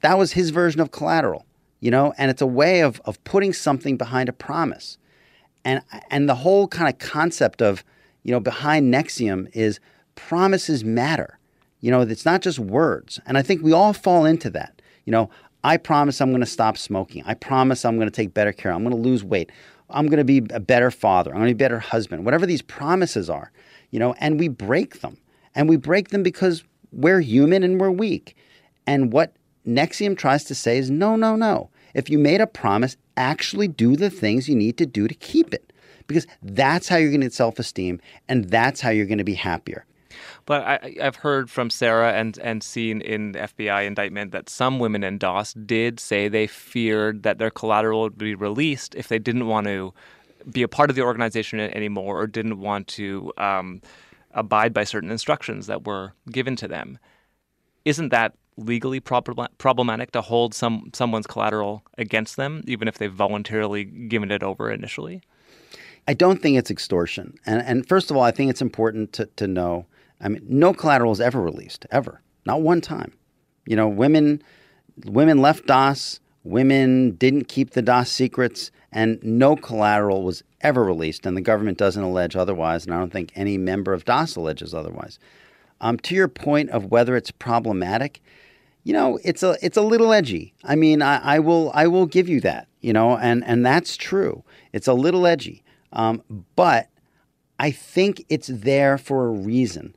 [0.00, 1.44] That was his version of collateral,
[1.80, 4.98] you know, and it's a way of, of putting something behind a promise.
[5.64, 7.82] And, and the whole kind of concept of,
[8.22, 9.80] you know, behind NXIVM is
[10.14, 11.38] promises matter.
[11.80, 13.18] You know, it's not just words.
[13.26, 14.73] And I think we all fall into that.
[15.04, 15.30] You know,
[15.62, 17.22] I promise I'm going to stop smoking.
[17.26, 18.72] I promise I'm going to take better care.
[18.72, 19.50] I'm going to lose weight.
[19.90, 21.30] I'm going to be a better father.
[21.30, 22.24] I'm going to be a better husband.
[22.24, 23.50] Whatever these promises are,
[23.90, 25.16] you know, and we break them.
[25.54, 28.36] And we break them because we're human and we're weak.
[28.86, 29.34] And what
[29.66, 31.70] NXIVM tries to say is no, no, no.
[31.94, 35.54] If you made a promise, actually do the things you need to do to keep
[35.54, 35.72] it.
[36.06, 39.24] Because that's how you're going to get self esteem and that's how you're going to
[39.24, 39.86] be happier.
[40.46, 44.78] But I, have heard from Sarah and, and seen in the FBI indictment that some
[44.78, 49.18] women in DOS did say they feared that their collateral would be released if they
[49.18, 49.94] didn't want to
[50.50, 53.80] be a part of the organization anymore or didn't want to um,
[54.32, 56.98] abide by certain instructions that were given to them.
[57.84, 63.84] Isn't that legally problematic to hold some someone's collateral against them, even if they've voluntarily
[63.84, 65.22] given it over initially?
[66.06, 67.34] I don't think it's extortion.
[67.46, 69.86] And, and first of all, I think it's important to, to know
[70.20, 73.12] I mean, no collateral is ever released, ever, not one time.
[73.66, 74.42] You know, women
[75.04, 81.26] women left DOS women didn't keep the DOS secrets, and no collateral was ever released,
[81.26, 84.74] and the government doesn't allege otherwise, and I don't think any member of DOS alleges
[84.74, 85.18] otherwise.
[85.80, 88.22] Um, to your point of whether it's problematic,
[88.84, 90.54] you know, it's a it's a little edgy.
[90.62, 93.96] I mean, I, I will I will give you that, you know, and and that's
[93.96, 94.44] true.
[94.72, 96.22] It's a little edgy, um,
[96.54, 96.88] but
[97.58, 99.96] I think it's there for a reason.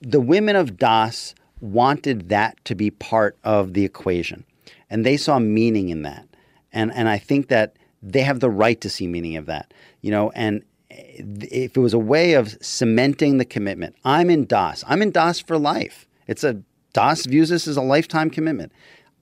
[0.00, 4.44] The women of DOS wanted that to be part of the equation,
[4.90, 6.26] and they saw meaning in that,
[6.72, 10.10] and and I think that they have the right to see meaning of that, you
[10.10, 14.84] know, and eh, if it was a way of cementing the commitment, I'm in DOS.
[14.86, 16.06] I'm in DOS for life.
[16.26, 16.62] It's a
[16.92, 18.72] DOS views this as a lifetime commitment.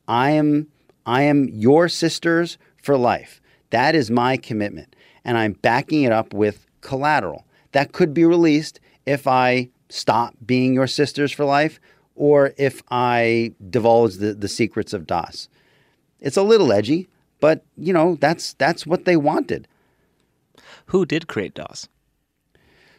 [0.07, 0.69] I am
[1.07, 3.41] I am your sisters for life.
[3.71, 4.95] That is my commitment.
[5.25, 7.47] And I'm backing it up with collateral.
[7.73, 11.81] That could be released if I stop being your sisters for life
[12.15, 15.49] or if I divulge the, the secrets of DOS.
[16.21, 17.09] It's a little edgy,
[17.41, 19.69] but you know, that's that's what they wanted.
[20.87, 21.89] Who did create DOS?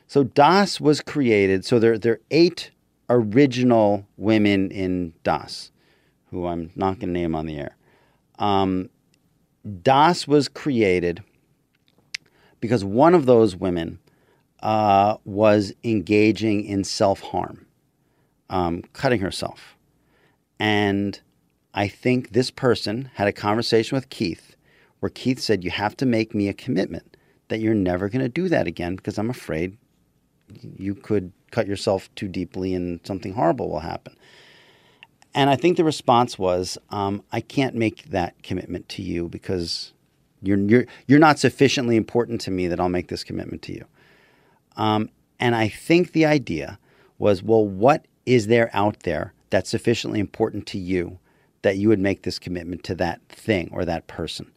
[0.07, 1.65] So DOS was created.
[1.65, 2.71] So there, there are eight
[3.09, 5.71] original women in DOS,
[6.29, 7.75] who I'm not going to name on the air.
[8.37, 8.89] Um,
[9.81, 11.23] DOS was created
[12.59, 13.99] because one of those women
[14.65, 17.67] uh, was engaging in self harm,
[18.49, 19.77] um, cutting herself.
[20.59, 21.21] And
[21.75, 24.55] I think this person had a conversation with Keith
[25.01, 27.15] where Keith said, You have to make me a commitment
[27.49, 29.77] that you're never going to do that again because I'm afraid
[30.79, 34.17] you could cut yourself too deeply and something horrible will happen.
[35.35, 39.93] And I think the response was, um, I can't make that commitment to you because
[40.41, 43.85] you're, you're, you're not sufficiently important to me that I'll make this commitment to you.
[44.77, 45.09] Um,
[45.39, 46.79] and I think the idea
[47.17, 51.19] was, well, what is there out there that's sufficiently important to you
[51.61, 54.51] that you would make this commitment to that thing or that person?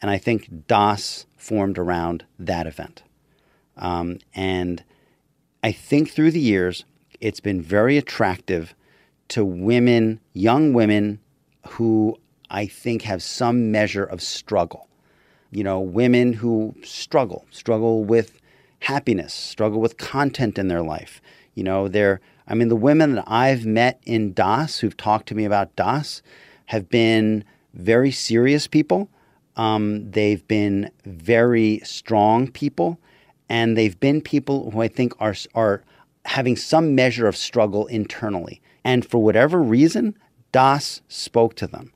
[0.00, 3.02] And I think DOS formed around that event.
[3.76, 4.82] Um, and
[5.62, 6.84] I think through the years,
[7.20, 8.74] it's been very attractive
[9.28, 11.18] to women, young women
[11.68, 12.18] who
[12.50, 14.88] I think have some measure of struggle.
[15.50, 18.40] You know, women who struggle, struggle with
[18.86, 21.20] happiness, struggle with content in their life.
[21.54, 25.34] You know, they're, I mean, the women that I've met in DOS who've talked to
[25.34, 26.22] me about DOS
[26.66, 27.44] have been
[27.74, 29.08] very serious people
[29.56, 33.00] um, they've been very strong people,
[33.48, 35.82] and they've been people who I think are are
[36.26, 38.60] having some measure of struggle internally.
[38.84, 40.16] And for whatever reason,
[40.52, 41.92] DOS spoke to them.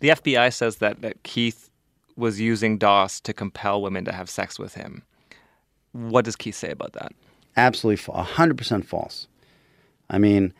[0.00, 1.70] The FBI says that, that Keith
[2.16, 5.04] was using DOS to compel women to have sex with him.
[5.92, 7.12] What does Keith say about that?
[7.56, 9.26] Absolutely, 100% false.
[10.08, 10.52] I mean,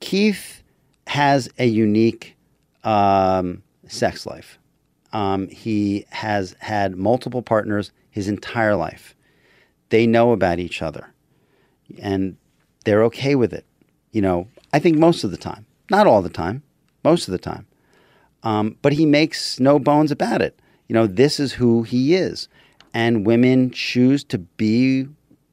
[0.00, 0.62] Keith
[1.06, 2.36] has a unique
[2.84, 4.58] um, sex life.
[5.12, 9.14] Um, he has had multiple partners his entire life.
[9.90, 11.12] They know about each other
[12.00, 12.36] and
[12.84, 13.64] they're okay with it.
[14.12, 16.62] You know, I think most of the time, not all the time,
[17.02, 17.66] most of the time.
[18.42, 20.58] Um, but he makes no bones about it.
[20.88, 22.48] You know, this is who he is.
[22.94, 25.06] And women choose to be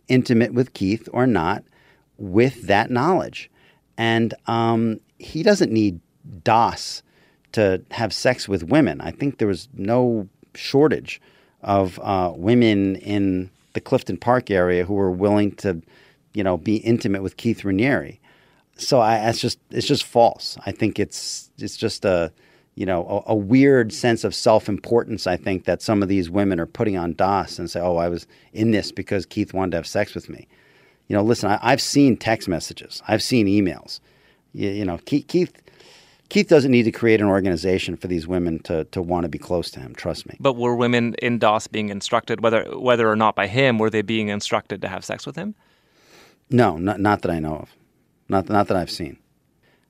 [0.07, 1.63] intimate with Keith or not
[2.17, 3.49] with that knowledge.
[3.97, 5.99] And um, he doesn't need
[6.43, 7.03] DOS
[7.53, 9.01] to have sex with women.
[9.01, 11.19] I think there was no shortage
[11.61, 15.81] of uh, women in the Clifton Park area who were willing to,
[16.33, 18.17] you know, be intimate with Keith Raniere.
[18.77, 20.57] So I, it's just it's just false.
[20.65, 22.31] I think it's it's just a
[22.75, 25.27] you know a, a weird sense of self importance.
[25.27, 28.09] I think that some of these women are putting on DOS and say, "Oh, I
[28.09, 30.47] was in this because Keith wanted to have sex with me."
[31.07, 33.99] You know, listen, I, have seen text messages, I've seen emails.
[34.53, 35.51] You, you know, Keith, Keith
[36.31, 39.37] Keith doesn't need to create an organization for these women to, to want to be
[39.37, 39.93] close to him.
[39.93, 40.37] Trust me.
[40.39, 44.01] But were women in DOS being instructed, whether whether or not by him, were they
[44.01, 45.55] being instructed to have sex with him?
[46.49, 47.75] No, not not that I know of.
[48.29, 49.17] Not not that I've seen.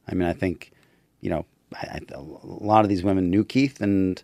[0.07, 0.71] I mean, I think,
[1.19, 4.21] you know, I, a lot of these women knew Keith, and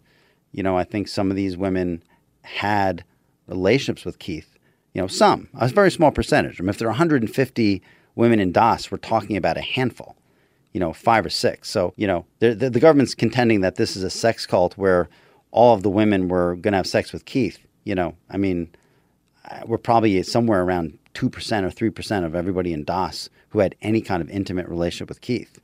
[0.52, 2.04] you know, I think some of these women
[2.42, 3.04] had
[3.48, 4.58] relationships with Keith.
[4.94, 6.60] You know, some a very small percentage.
[6.60, 7.82] I mean, if there are 150
[8.16, 10.18] women in DOS, we're talking about a handful
[10.78, 11.72] you know, five or six.
[11.72, 15.10] So, you know, the, the government's contending that this is a sex cult where
[15.50, 17.58] all of the women were going to have sex with Keith.
[17.84, 18.70] You know, I mean,
[19.66, 21.26] we're probably somewhere around 2%
[21.64, 25.60] or 3% of everybody in DOS who had any kind of intimate relationship with Keith.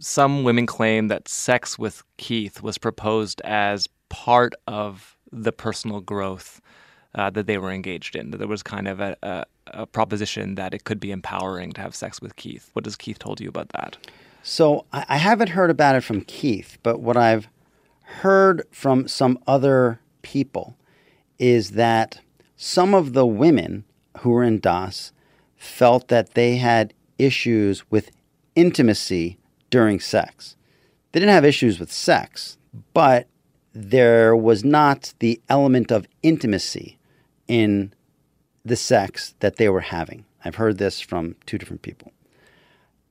[0.00, 6.60] Some women claim that sex with Keith was proposed as part of the personal growth
[7.14, 8.30] uh, that they were engaged in.
[8.30, 11.80] That there was kind of a, a, a, proposition that it could be empowering to
[11.80, 12.70] have sex with Keith.
[12.72, 13.96] What has Keith told you about that?
[14.42, 17.48] So I, haven't heard about it from Keith, but what I've
[18.02, 20.76] heard from some other people
[21.38, 22.20] is that
[22.56, 23.84] some of the women
[24.18, 25.12] who were in DOS
[25.56, 28.10] felt that they had issues with
[28.54, 29.38] intimacy
[29.70, 30.56] during sex.
[31.12, 32.58] They didn't have issues with sex,
[32.92, 33.26] but
[33.72, 36.98] there was not the element of intimacy
[37.48, 37.92] in
[38.64, 40.24] the sex that they were having.
[40.44, 42.12] I've heard this from two different people.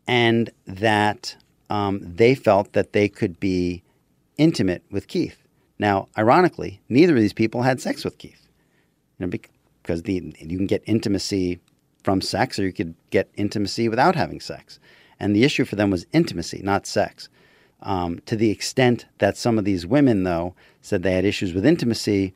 [0.08, 1.36] And that
[1.70, 3.84] um, they felt that they could be
[4.38, 5.38] intimate with Keith.
[5.80, 8.48] Now, ironically, neither of these people had sex with Keith.
[9.18, 9.32] You know,
[9.82, 11.60] because the, you can get intimacy
[12.04, 14.80] from sex or you could get intimacy without having sex.
[15.20, 17.30] And the issue for them was intimacy, not sex.
[17.82, 21.66] Um, to the extent that some of these women, though, said they had issues with
[21.66, 22.34] intimacy,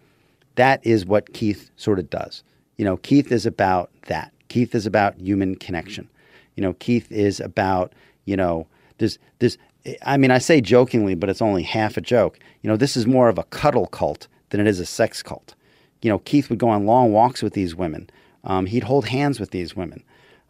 [0.55, 2.43] that is what Keith sort of does.
[2.77, 4.31] You know, Keith is about that.
[4.49, 6.09] Keith is about human connection.
[6.55, 7.93] You know, Keith is about,
[8.25, 9.57] you know, there's, there's,
[10.05, 12.39] I mean, I say jokingly, but it's only half a joke.
[12.61, 15.55] You know, this is more of a cuddle cult than it is a sex cult.
[16.01, 18.09] You know, Keith would go on long walks with these women.
[18.43, 20.03] Um, he'd hold hands with these women.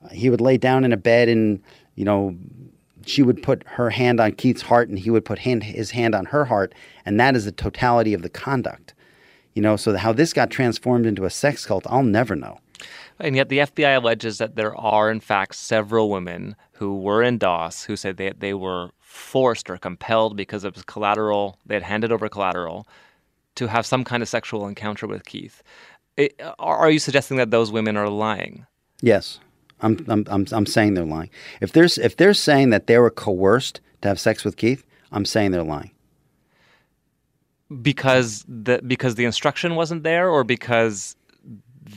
[0.04, 1.62] Uh, he would lay down in a bed and,
[1.98, 2.38] you know,
[3.06, 6.16] she would put her hand on Keith's heart and he would put hand, his hand
[6.16, 6.74] on her heart.
[7.06, 8.94] And that is the totality of the conduct.
[9.54, 12.60] You know, so how this got transformed into a sex cult, I'll never know.
[13.20, 17.40] And yet the FBI alleges that there are, in fact, several women who were in
[17.40, 22.12] DOS who said they, they were forced or compelled because of collateral, they had handed
[22.12, 22.88] over collateral
[23.56, 25.64] to have some kind of sexual encounter with Keith.
[26.16, 28.68] It, are you suggesting that those women are lying?
[29.02, 29.40] Yes.
[29.82, 31.30] I'm, I'm, I'm, I'm saying they're lying.
[31.62, 35.26] If, there's, if they're saying that they were coerced to have sex with Keith, I'm
[35.26, 35.92] saying they're lying.
[37.82, 41.18] Because the because the instruction wasn't there, or because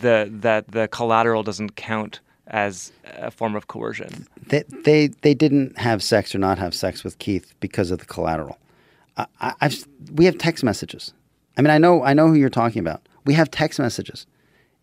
[0.01, 4.27] the that the collateral doesn't count as a form of coercion.
[4.49, 8.05] They they they didn't have sex or not have sex with Keith because of the
[8.05, 8.59] collateral.
[9.17, 11.13] I, I've we have text messages.
[11.57, 13.07] I mean, I know I know who you're talking about.
[13.25, 14.27] We have text messages.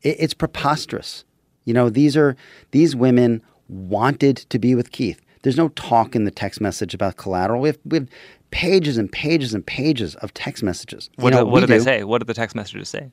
[0.01, 1.25] It, it's preposterous.
[1.67, 2.37] You know, these are
[2.71, 5.21] these women wanted to be with Keith.
[5.43, 7.59] There's no talk in the text message about collateral.
[7.59, 8.07] We have, we have
[8.51, 11.09] pages and pages and pages of text messages.
[11.17, 11.83] What, you know, do, what do they do.
[11.83, 12.03] say?
[12.05, 13.11] What do the text messages say?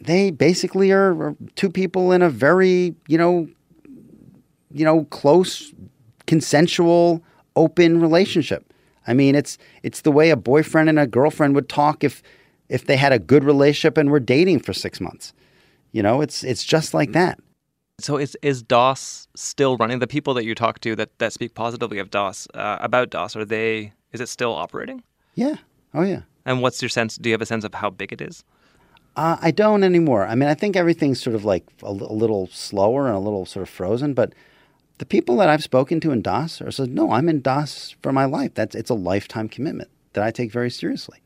[0.00, 3.48] They basically are, are two people in a very, you know,
[4.72, 5.74] you know, close,
[6.28, 7.20] consensual,
[7.56, 8.72] open relationship.
[9.08, 12.22] I mean, it's it's the way a boyfriend and a girlfriend would talk if
[12.68, 15.32] if they had a good relationship and were dating for six months.
[15.90, 17.40] You know, it's it's just like that.
[18.00, 19.98] So is is DOS still running?
[19.98, 23.34] The people that you talk to that, that speak positively of DOS uh, about DOS
[23.34, 23.92] are they?
[24.12, 25.02] Is it still operating?
[25.34, 25.56] Yeah.
[25.94, 26.22] Oh yeah.
[26.46, 27.16] And what's your sense?
[27.16, 28.44] Do you have a sense of how big it is?
[29.16, 30.26] Uh, I don't anymore.
[30.26, 33.44] I mean, I think everything's sort of like a, a, little slower and a little
[33.44, 34.14] sort of frozen.
[34.14, 34.32] But
[34.98, 38.12] the people that I've spoken to in DOS are said, "No, I'm in DOS for
[38.12, 38.54] my life.
[38.54, 41.20] That's it's a lifetime commitment that I take very seriously."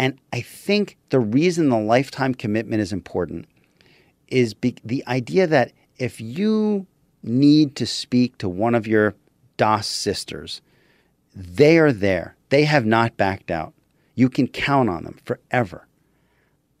[0.00, 3.46] And I think the reason the lifetime commitment is important
[4.26, 5.70] is be- the idea that
[6.02, 6.84] if you
[7.22, 9.14] need to speak to one of your
[9.56, 10.60] DOS sisters,
[11.32, 12.34] they are there.
[12.48, 13.72] They have not backed out.
[14.16, 15.86] You can count on them forever.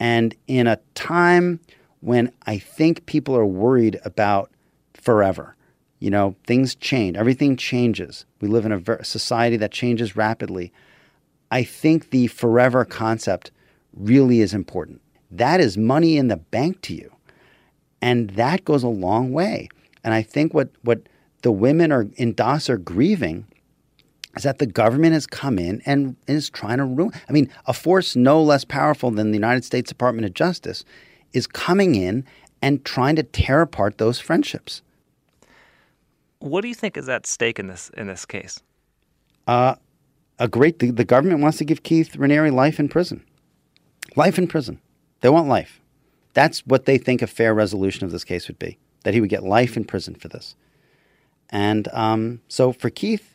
[0.00, 1.60] And in a time
[2.00, 4.50] when I think people are worried about
[4.94, 5.54] forever,
[6.00, 8.26] you know, things change, everything changes.
[8.40, 10.72] We live in a society that changes rapidly.
[11.52, 13.52] I think the forever concept
[13.94, 15.00] really is important.
[15.30, 17.12] That is money in the bank to you.
[18.02, 19.68] And that goes a long way.
[20.04, 21.00] And I think what, what
[21.42, 23.46] the women are in DOS are grieving
[24.36, 27.12] is that the government has come in and is trying to ruin.
[27.28, 30.84] I mean, a force no less powerful than the United States Department of Justice
[31.32, 32.24] is coming in
[32.60, 34.82] and trying to tear apart those friendships.
[36.38, 38.60] What do you think is at stake in this in this case?
[39.46, 39.76] Uh,
[40.38, 40.80] a great.
[40.80, 43.24] The, the government wants to give Keith Raniere life in prison.
[44.16, 44.80] Life in prison.
[45.20, 45.81] They want life.
[46.34, 48.78] That's what they think a fair resolution of this case would be.
[49.04, 50.54] That he would get life in prison for this.
[51.50, 53.34] And um, so for Keith,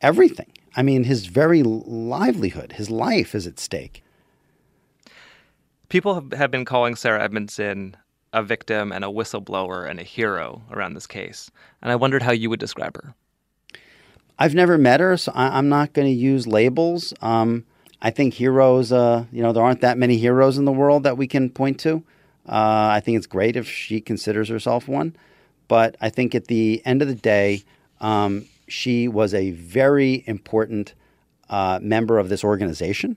[0.00, 0.52] everything.
[0.76, 4.04] I mean, his very livelihood, his life is at stake.
[5.88, 7.96] People have been calling Sarah Edmondson
[8.32, 11.50] a victim and a whistleblower and a hero around this case.
[11.80, 13.14] And I wondered how you would describe her.
[14.38, 17.14] I've never met her, so I, am not going to use labels.
[17.22, 17.64] Um,
[18.02, 21.16] I think heroes, uh, you know, there aren't that many heroes in the world that
[21.16, 22.04] we can point to.
[22.48, 25.16] Uh, I think it's great if she considers herself one.
[25.68, 27.64] But I think at the end of the day,
[28.00, 30.94] um, she was a very important
[31.48, 33.16] uh, member of this organization.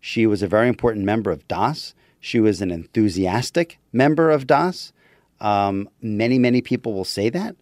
[0.00, 1.94] She was a very important member of DOS.
[2.20, 4.92] She was an enthusiastic member of DOS.
[5.40, 7.56] Um, many, many people will say that.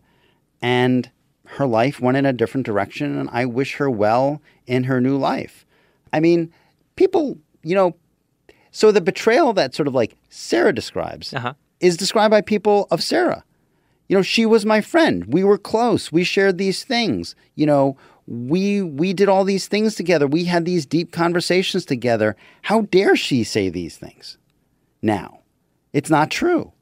[0.61, 1.11] And
[1.45, 5.17] her life went in a different direction, and I wish her well in her new
[5.17, 5.65] life.
[6.13, 6.53] I mean,
[6.97, 7.97] people, you know,
[8.71, 11.55] so the betrayal that sort of like Sarah describes uh-huh.
[11.81, 13.45] is described by people of Sarah.
[14.09, 15.27] You know, she was my friend.
[15.27, 16.11] We were close.
[16.11, 17.35] We shared these things.
[17.55, 17.97] You know,
[18.27, 20.27] we we did all these things together.
[20.27, 22.37] We had these deep conversations together.
[22.63, 24.39] How dare she say these things?
[25.03, 25.41] Now,
[25.93, 26.73] it's not true.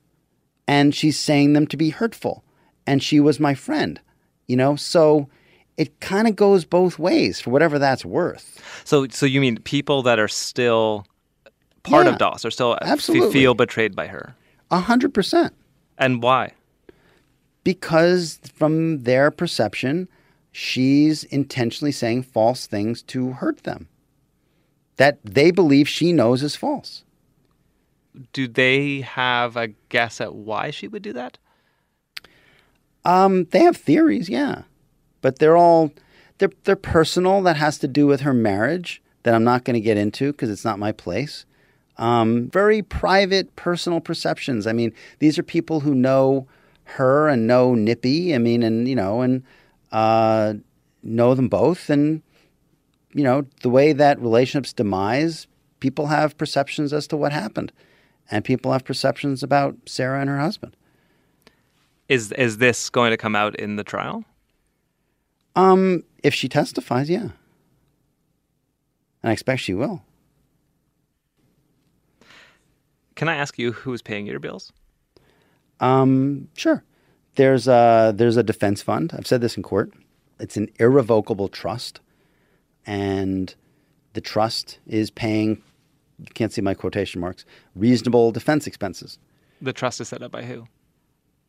[0.68, 2.44] And she's saying them to be hurtful.
[2.86, 4.00] And she was my friend.
[4.46, 5.28] You know, so
[5.76, 8.60] it kind of goes both ways for whatever that's worth.
[8.84, 11.06] So, so you mean people that are still
[11.86, 13.32] part Yeah, of DOS are still f- absolutely.
[13.32, 14.34] feel betrayed by her,
[14.70, 15.54] A hundred percent.
[15.98, 16.52] and why?
[17.64, 20.08] Because from their perception,
[20.52, 23.88] she's intentionally saying false things to hurt them.
[24.96, 27.02] That they believe she knows is false.
[28.32, 31.36] Do they have a guess at why she would do that?
[33.04, 34.62] Um, they have theories, yeah,
[35.20, 35.92] but they're all
[36.38, 37.42] they're they're personal.
[37.42, 40.50] That has to do with her marriage that I'm not going to get into because
[40.50, 41.44] it's not my place.
[41.98, 44.66] Um, very private, personal perceptions.
[44.66, 46.46] I mean, these are people who know
[46.84, 48.34] her and know Nippy.
[48.34, 49.42] I mean, and you know, and
[49.92, 50.54] uh,
[51.02, 52.22] know them both, and
[53.14, 55.46] you know, the way that relationships demise,
[55.80, 57.72] people have perceptions as to what happened,
[58.30, 60.76] and people have perceptions about Sarah and her husband.
[62.08, 64.24] Is is this going to come out in the trial?
[65.56, 67.30] Um, if she testifies, yeah.
[69.22, 70.02] And I expect she will.
[73.16, 74.72] Can I ask you who is paying your bills?
[75.80, 76.84] Um, sure.
[77.34, 79.12] There's a there's a defense fund.
[79.16, 79.92] I've said this in court.
[80.38, 82.00] It's an irrevocable trust,
[82.86, 83.54] and
[84.12, 85.62] the trust is paying.
[86.18, 87.44] You can't see my quotation marks.
[87.74, 89.18] Reasonable defense expenses.
[89.60, 90.66] The trust is set up by who?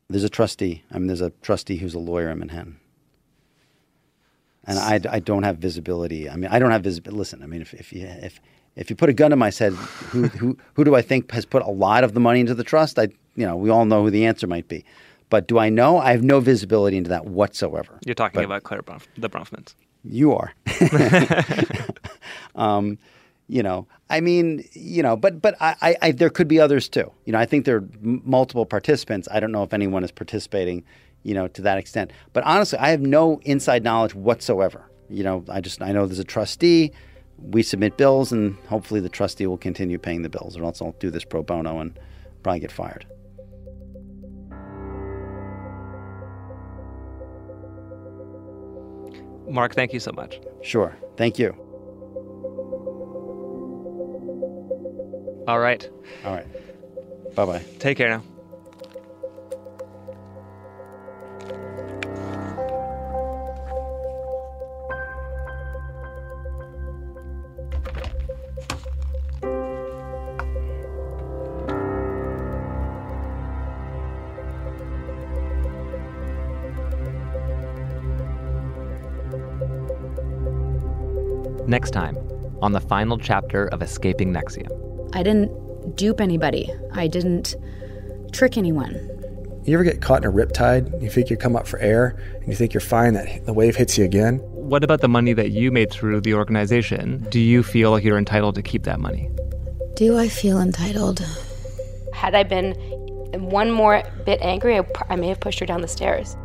[0.09, 0.83] There's a trustee.
[0.91, 2.79] I mean, there's a trustee who's a lawyer in Manhattan.
[4.65, 6.29] And I, I don't have visibility.
[6.29, 7.17] I mean, I don't have visibility.
[7.17, 8.41] Listen, I mean, if, if you if
[8.77, 11.45] if you put a gun to my head, who who who do I think has
[11.45, 12.97] put a lot of the money into the trust?
[12.97, 14.85] I you know we all know who the answer might be,
[15.29, 15.97] but do I know?
[15.97, 17.99] I have no visibility into that whatsoever.
[18.05, 19.75] You're talking But about Claire Bronf- the Bronfmans.
[20.03, 20.53] You are.
[22.55, 22.97] um,
[23.49, 26.89] you know, I mean, you know, but but I, I, I there could be others
[26.89, 27.11] too.
[27.25, 29.27] You know, I think there are m- multiple participants.
[29.31, 30.83] I don't know if anyone is participating,
[31.23, 32.11] you know, to that extent.
[32.33, 34.83] But honestly, I have no inside knowledge whatsoever.
[35.09, 36.91] You know, I just I know there's a trustee.
[37.39, 40.95] We submit bills, and hopefully the trustee will continue paying the bills, or else I'll
[40.99, 41.97] do this pro bono and
[42.43, 43.05] probably get fired.
[49.49, 50.39] Marc, thank you so much.
[50.61, 50.97] Sure.
[51.15, 51.55] Thank you.
[55.47, 55.89] All right.
[56.25, 56.45] All right.
[57.35, 57.63] Bye bye.
[57.79, 58.23] Take care now.
[81.67, 82.17] Next time,
[82.61, 85.09] on the final chapter of Escaping NXIVM.
[85.13, 86.71] I didn't dupe anybody.
[86.93, 87.55] I didn't
[88.31, 88.93] trick anyone.
[89.65, 91.01] You ever get caught in a riptide?
[91.01, 93.75] You think you come up for air and you think you're fine, that the wave
[93.75, 94.37] hits you again?
[94.37, 97.27] What about the money that you made through the organization?
[97.29, 99.29] Do you feel like you're entitled to keep that money?
[99.95, 101.19] Do I feel entitled?
[102.13, 102.75] Had I been
[103.33, 106.37] one more bit angry, I, pr- I may have pushed her down the stairs.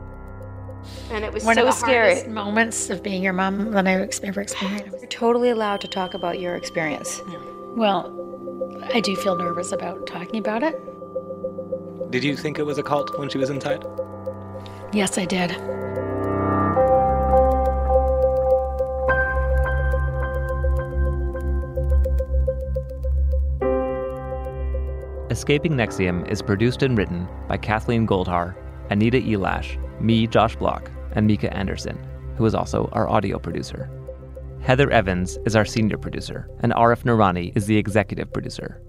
[1.12, 2.14] And it was One so of the scary.
[2.14, 4.56] hardest moments of being your mom that I've ever experienced.
[4.98, 7.20] You're totally allowed to talk about your experience.
[7.28, 7.38] Yeah.
[7.76, 10.74] Well, I do feel nervous about talking about it.
[12.10, 13.84] Did you think it was a cult when she was inside?
[14.94, 15.50] Yes, I did.
[25.30, 28.54] Escaping NXIVM is produced and written by Kathleen Goldhar,
[28.90, 31.98] Anita Elash, me, Josh Bloch, and Mika Anderson,
[32.36, 33.90] who is also our audio producer.
[34.60, 38.80] Heather Evans is our senior producer, and Arif Nurani is the executive producer.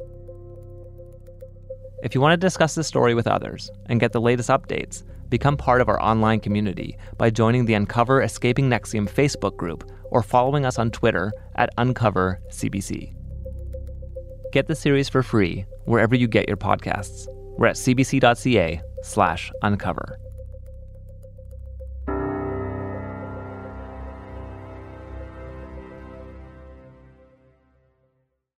[2.03, 5.57] If you want to discuss this story with others and get the latest updates, become
[5.57, 10.65] part of our online community by joining the Uncover Escaping NXIVM Facebook group or following
[10.65, 13.15] us on Twitter at UncoverCBC.
[14.51, 17.25] Get the series for free wherever you get your podcasts.
[17.57, 20.19] We're at cbc.ca slash uncover.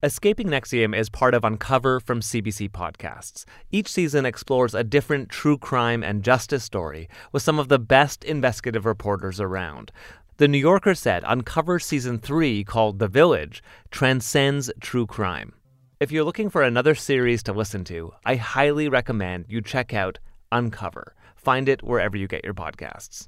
[0.05, 3.43] Escaping NXIVM is part of Uncover from CBC Podcasts.
[3.71, 8.23] Each season explores a different true crime and justice story with some of the best
[8.23, 9.91] investigative reporters around.
[10.37, 15.53] The New Yorker said Uncover Season 3, called The Village, transcends true crime.
[15.99, 20.19] If you're looking for another series to listen to, I highly recommend you check out
[20.51, 21.15] Uncover.
[21.35, 23.27] Find it wherever you get your podcasts.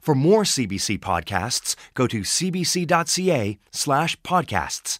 [0.00, 4.98] For more CBC podcasts, go to cbc.ca slash podcasts.